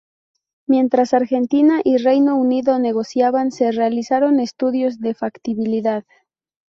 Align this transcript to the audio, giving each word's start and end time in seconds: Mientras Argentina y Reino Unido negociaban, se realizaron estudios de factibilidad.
Mientras 0.67 1.13
Argentina 1.13 1.81
y 1.83 1.97
Reino 1.97 2.35
Unido 2.35 2.79
negociaban, 2.79 3.51
se 3.51 3.71
realizaron 3.71 4.39
estudios 4.39 4.99
de 4.99 5.13
factibilidad. 5.13 6.05